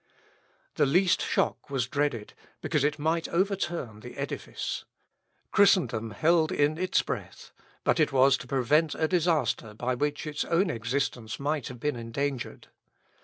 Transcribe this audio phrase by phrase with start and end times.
[0.77, 4.83] The least shock was dreaded, because it might overturn the edifice.
[5.51, 7.51] Christendom held in its breath;
[7.83, 11.97] but it was to prevent a disaster by which its own existence might have been
[11.97, 12.69] endangered.